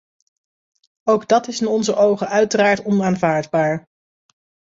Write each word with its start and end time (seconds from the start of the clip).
Ook 1.03 1.27
dat 1.27 1.47
is 1.47 1.61
in 1.61 1.67
onze 1.67 1.95
ogen 1.95 2.27
uiteraard 2.27 2.83
onaanvaardbaar. 2.85 3.87